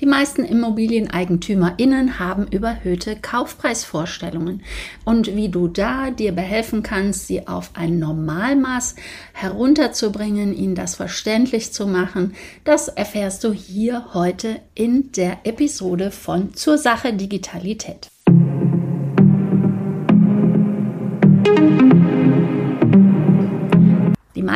[0.00, 4.62] Die meisten ImmobilieneigentümerInnen haben überhöhte Kaufpreisvorstellungen.
[5.04, 8.96] Und wie du da dir behelfen kannst, sie auf ein Normalmaß
[9.34, 12.34] herunterzubringen, ihnen das verständlich zu machen,
[12.64, 18.08] das erfährst du hier heute in der Episode von Zur Sache Digitalität.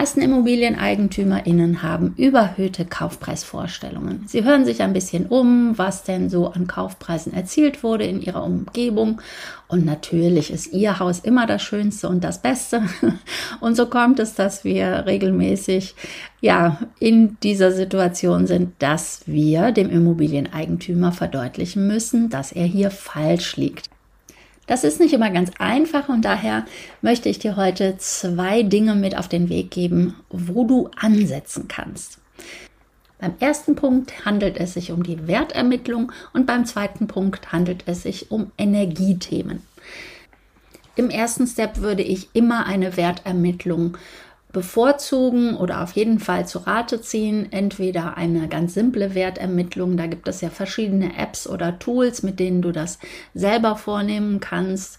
[0.04, 4.24] Meisten ImmobilieneigentümerInnen haben überhöhte Kaufpreisvorstellungen.
[4.26, 8.44] Sie hören sich ein bisschen um, was denn so an Kaufpreisen erzielt wurde in ihrer
[8.44, 9.22] Umgebung.
[9.66, 12.82] Und natürlich ist ihr Haus immer das Schönste und das Beste.
[13.62, 15.94] Und so kommt es, dass wir regelmäßig,
[16.42, 23.56] ja, in dieser Situation sind, dass wir dem Immobilieneigentümer verdeutlichen müssen, dass er hier falsch
[23.56, 23.88] liegt.
[24.66, 26.64] Das ist nicht immer ganz einfach und daher
[27.02, 32.18] möchte ich dir heute zwei Dinge mit auf den Weg geben, wo du ansetzen kannst.
[33.18, 38.02] Beim ersten Punkt handelt es sich um die Wertermittlung und beim zweiten Punkt handelt es
[38.02, 39.62] sich um Energiethemen.
[40.96, 43.96] Im ersten Step würde ich immer eine Wertermittlung
[44.54, 47.48] bevorzugen oder auf jeden Fall zu Rate ziehen.
[47.52, 52.62] Entweder eine ganz simple Wertermittlung, da gibt es ja verschiedene Apps oder Tools, mit denen
[52.62, 52.98] du das
[53.34, 54.98] selber vornehmen kannst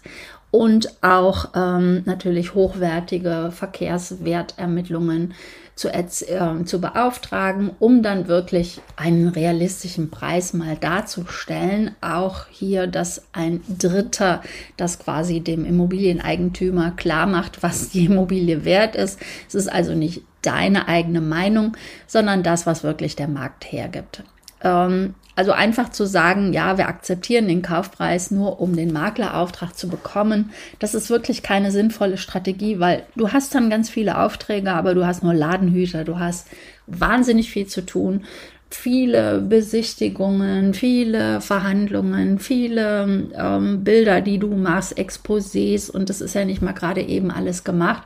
[0.50, 5.34] und auch ähm, natürlich hochwertige Verkehrswertermittlungen
[5.74, 11.94] zu, äh, zu beauftragen, um dann wirklich einen realistischen Preis mal darzustellen.
[12.00, 14.42] Auch hier, dass ein Dritter
[14.78, 19.20] das quasi dem Immobilieneigentümer klar macht, was die Immobilie wert ist.
[19.48, 24.22] Es ist also nicht deine eigene Meinung, sondern das, was wirklich der Markt hergibt.
[24.62, 29.88] Ähm, also einfach zu sagen, ja, wir akzeptieren den Kaufpreis nur, um den Maklerauftrag zu
[29.88, 34.94] bekommen, das ist wirklich keine sinnvolle Strategie, weil du hast dann ganz viele Aufträge, aber
[34.94, 36.48] du hast nur Ladenhüter, du hast
[36.86, 38.24] wahnsinnig viel zu tun,
[38.70, 46.46] viele Besichtigungen, viele Verhandlungen, viele ähm, Bilder, die du machst, Exposés und das ist ja
[46.46, 48.04] nicht mal gerade eben alles gemacht.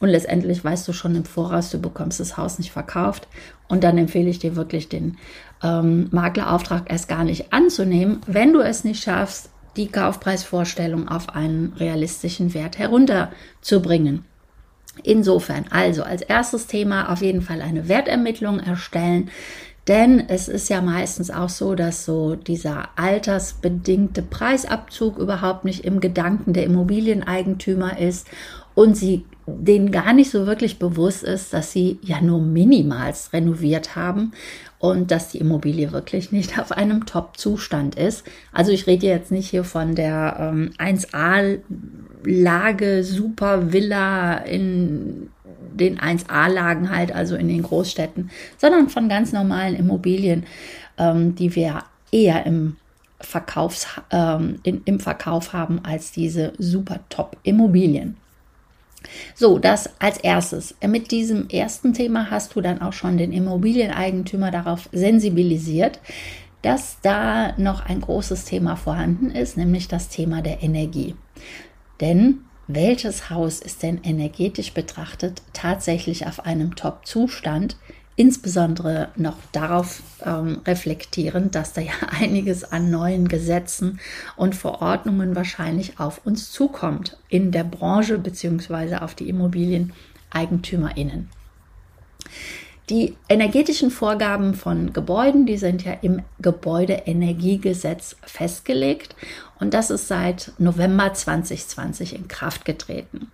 [0.00, 3.28] Und letztendlich weißt du schon im Voraus, du bekommst das Haus nicht verkauft.
[3.68, 5.18] Und dann empfehle ich dir wirklich den
[5.62, 11.74] ähm, Maklerauftrag erst gar nicht anzunehmen, wenn du es nicht schaffst, die Kaufpreisvorstellung auf einen
[11.78, 14.24] realistischen Wert herunterzubringen.
[15.02, 19.30] Insofern, also als erstes Thema auf jeden Fall eine Wertermittlung erstellen.
[19.86, 26.00] Denn es ist ja meistens auch so, dass so dieser altersbedingte Preisabzug überhaupt nicht im
[26.00, 28.28] Gedanken der Immobilieneigentümer ist
[28.74, 33.96] und sie denen gar nicht so wirklich bewusst ist, dass sie ja nur minimals renoviert
[33.96, 34.32] haben
[34.78, 38.24] und dass die Immobilie wirklich nicht auf einem Top-Zustand ist.
[38.52, 41.62] Also ich rede jetzt nicht hier von der ähm, 1A-Lage,
[43.04, 45.30] Super Villa in
[45.72, 50.44] den 1A-Lagen halt, also in den Großstädten, sondern von ganz normalen Immobilien,
[50.98, 52.76] ähm, die wir eher im
[53.20, 58.16] Verkaufs, ähm, in, im Verkauf haben als diese super Top-Immobilien.
[59.34, 60.74] So, das als erstes.
[60.86, 66.00] Mit diesem ersten Thema hast du dann auch schon den Immobilieneigentümer darauf sensibilisiert,
[66.62, 71.14] dass da noch ein großes Thema vorhanden ist, nämlich das Thema der Energie.
[72.00, 77.76] Denn welches Haus ist denn energetisch betrachtet tatsächlich auf einem Top-Zustand?
[78.16, 83.98] Insbesondere noch darauf ähm, reflektieren, dass da ja einiges an neuen Gesetzen
[84.36, 91.30] und Verordnungen wahrscheinlich auf uns zukommt in der Branche beziehungsweise auf die Immobilieneigentümerinnen.
[92.90, 99.14] Die energetischen Vorgaben von Gebäuden, die sind ja im Gebäudeenergiegesetz festgelegt
[99.60, 103.30] und das ist seit November 2020 in Kraft getreten.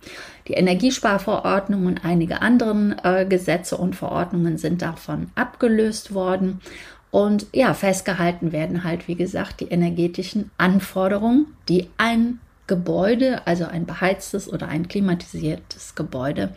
[0.47, 6.61] Die Energiesparverordnung und einige anderen äh, Gesetze und Verordnungen sind davon abgelöst worden
[7.09, 13.87] und ja, festgehalten werden halt, wie gesagt, die energetischen Anforderungen, die ein Gebäude, also ein
[13.87, 16.53] beheiztes oder ein klimatisiertes Gebäude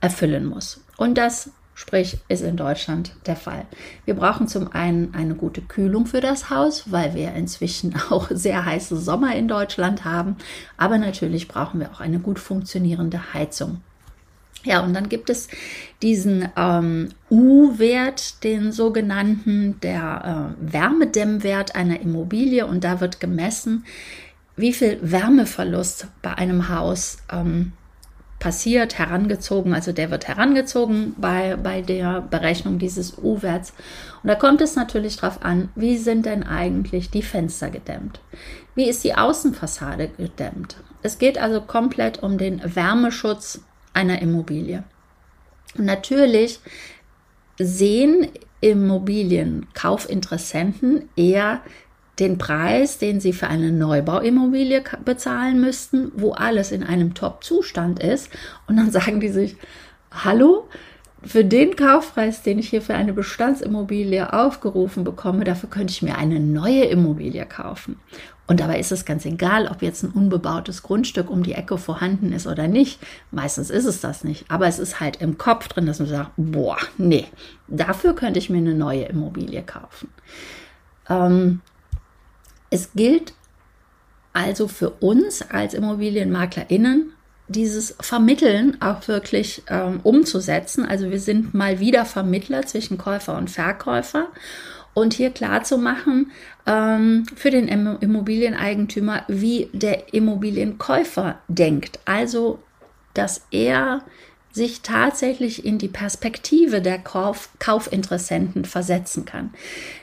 [0.00, 0.80] erfüllen muss.
[0.96, 1.50] Und das
[1.80, 3.64] Sprich, ist in Deutschland der Fall.
[4.04, 8.66] Wir brauchen zum einen eine gute Kühlung für das Haus, weil wir inzwischen auch sehr
[8.66, 10.36] heiße Sommer in Deutschland haben.
[10.76, 13.80] Aber natürlich brauchen wir auch eine gut funktionierende Heizung.
[14.62, 15.48] Ja, und dann gibt es
[16.02, 22.66] diesen ähm, U-Wert, den sogenannten, der äh, Wärmedämmwert einer Immobilie.
[22.66, 23.86] Und da wird gemessen,
[24.54, 27.72] wie viel Wärmeverlust bei einem Haus ähm,
[28.40, 29.72] passiert, herangezogen.
[29.72, 33.72] Also der wird herangezogen bei, bei der Berechnung dieses U-Werts.
[34.22, 38.18] Und da kommt es natürlich darauf an, wie sind denn eigentlich die Fenster gedämmt?
[38.74, 40.78] Wie ist die Außenfassade gedämmt?
[41.02, 43.60] Es geht also komplett um den Wärmeschutz
[43.94, 44.82] einer Immobilie.
[45.78, 46.58] Und natürlich
[47.58, 48.26] sehen
[48.60, 51.60] Immobilienkaufinteressenten eher
[52.20, 58.30] den Preis, den sie für eine Neubauimmobilie bezahlen müssten, wo alles in einem Top-Zustand ist.
[58.68, 59.56] Und dann sagen die sich,
[60.10, 60.68] hallo,
[61.22, 66.16] für den Kaufpreis, den ich hier für eine Bestandsimmobilie aufgerufen bekomme, dafür könnte ich mir
[66.16, 67.96] eine neue Immobilie kaufen.
[68.46, 72.32] Und dabei ist es ganz egal, ob jetzt ein unbebautes Grundstück um die Ecke vorhanden
[72.32, 72.98] ist oder nicht.
[73.30, 74.44] Meistens ist es das nicht.
[74.50, 77.26] Aber es ist halt im Kopf drin, dass man sagt, boah, nee,
[77.68, 80.08] dafür könnte ich mir eine neue Immobilie kaufen.
[81.08, 81.60] Ähm,
[82.70, 83.34] es gilt
[84.32, 87.12] also für uns als ImmobilienmaklerInnen,
[87.48, 90.86] dieses Vermitteln auch wirklich ähm, umzusetzen.
[90.86, 94.28] Also wir sind mal wieder Vermittler zwischen Käufer und Verkäufer
[94.94, 96.30] und hier klar zu machen
[96.66, 101.98] ähm, für den Immobilieneigentümer, wie der Immobilienkäufer denkt.
[102.04, 102.60] Also,
[103.14, 104.04] dass er
[104.52, 109.50] sich tatsächlich in die Perspektive der Kauf Kaufinteressenten versetzen kann.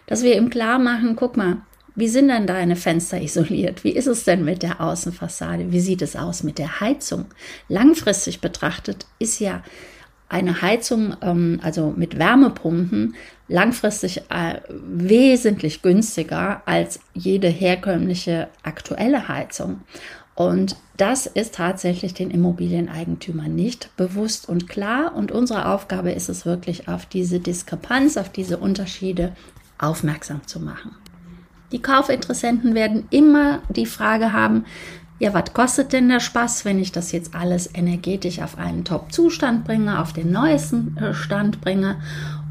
[0.06, 1.58] Dass wir ihm klar machen, guck mal,
[1.98, 3.84] wie sind denn deine Fenster isoliert?
[3.84, 5.72] Wie ist es denn mit der Außenfassade?
[5.72, 7.26] Wie sieht es aus mit der Heizung?
[7.70, 9.64] Langfristig betrachtet ist ja
[10.30, 13.16] eine Heizung, ähm, also mit Wärmepumpen,
[13.48, 19.82] langfristig äh, wesentlich günstiger als jede herkömmliche aktuelle Heizung.
[20.36, 25.16] Und das ist tatsächlich den Immobilieneigentümern nicht bewusst und klar.
[25.16, 29.36] Und unsere Aufgabe ist es wirklich, auf diese Diskrepanz, auf diese Unterschiede
[29.80, 30.92] aufmerksam zu machen.
[31.72, 34.66] Die Kaufinteressenten werden immer die Frage haben,
[35.20, 39.66] ja, was kostet denn der Spaß, wenn ich das jetzt alles energetisch auf einen Top-Zustand
[39.66, 41.96] bringe, auf den neuesten äh, Stand bringe?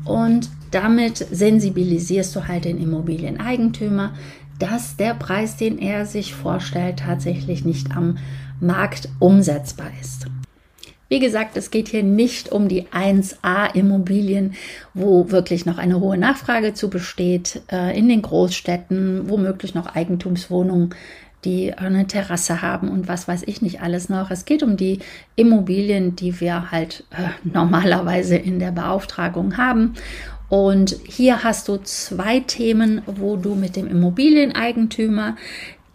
[0.04, 4.14] Und damit sensibilisierst du halt den Immobilieneigentümer,
[4.58, 8.18] dass der Preis, den er sich vorstellt, tatsächlich nicht am
[8.60, 10.26] Markt umsetzbar ist.
[11.08, 14.54] Wie gesagt, es geht hier nicht um die 1A-Immobilien,
[14.92, 20.94] wo wirklich noch eine hohe Nachfrage zu besteht, äh, in den Großstädten, womöglich noch Eigentumswohnungen
[21.44, 24.30] die eine Terrasse haben und was weiß ich nicht alles noch.
[24.30, 24.98] Es geht um die
[25.36, 29.94] Immobilien, die wir halt äh, normalerweise in der Beauftragung haben.
[30.48, 35.36] Und hier hast du zwei Themen, wo du mit dem Immobilieneigentümer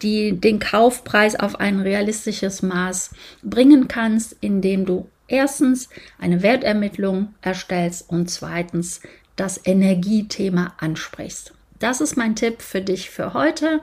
[0.02, 3.10] die, den Kaufpreis auf ein realistisches Maß
[3.42, 5.88] bringen kannst, indem du erstens
[6.18, 9.00] eine Wertermittlung erstellst und zweitens
[9.36, 11.54] das Energiethema ansprichst.
[11.78, 13.80] Das ist mein Tipp für dich für heute.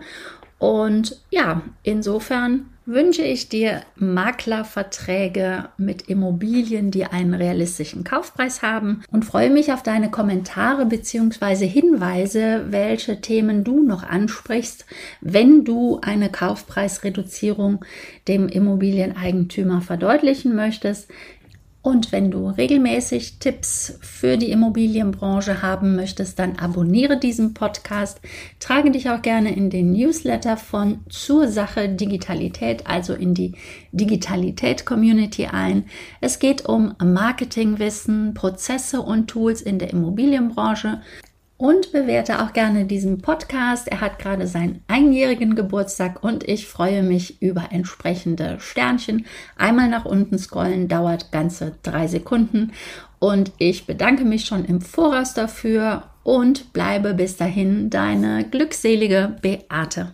[0.58, 9.26] Und ja, insofern wünsche ich dir Maklerverträge mit Immobilien, die einen realistischen Kaufpreis haben und
[9.26, 11.68] freue mich auf deine Kommentare bzw.
[11.68, 14.88] Hinweise, welche Themen du noch ansprichst,
[15.22, 17.86] wenn du eine Kaufpreisreduzierung
[18.28, 21.10] dem Immobilieneigentümer verdeutlichen möchtest.
[21.82, 28.20] Und wenn du regelmäßig Tipps für die Immobilienbranche haben möchtest, dann abonniere diesen Podcast.
[28.60, 33.54] Trage dich auch gerne in den Newsletter von zur Sache Digitalität, also in die
[33.94, 35.86] Digitalität Community ein.
[36.20, 41.02] Es geht um Marketingwissen, Prozesse und Tools in der Immobilienbranche
[41.60, 43.90] und bewerte auch gerne diesen Podcast.
[43.90, 49.26] Er hat gerade seinen einjährigen Geburtstag und ich freue mich über entsprechende Sternchen.
[49.58, 52.72] Einmal nach unten scrollen dauert ganze drei Sekunden
[53.20, 60.14] und ich bedanke mich schon im Voraus dafür und bleibe bis dahin deine glückselige Beate.